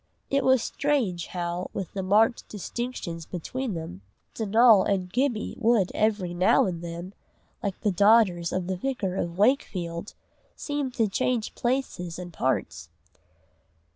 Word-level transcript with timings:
It 0.31 0.43
was 0.43 0.63
strange 0.63 1.27
how, 1.27 1.69
with 1.75 1.93
the 1.93 2.01
marked 2.01 2.49
distinctions 2.49 3.27
between 3.27 3.75
them, 3.75 4.01
Donal 4.33 4.81
and 4.83 5.13
Gibbie 5.13 5.55
would 5.59 5.91
every 5.93 6.33
now 6.33 6.65
and 6.65 6.83
then, 6.83 7.13
like 7.61 7.79
the 7.81 7.91
daughters 7.91 8.51
of 8.51 8.65
the 8.65 8.77
Vicar 8.77 9.15
of 9.15 9.37
Wakefield, 9.37 10.15
seem 10.55 10.89
to 10.93 11.07
change 11.07 11.53
places 11.53 12.17
and 12.17 12.33
parts. 12.33 12.89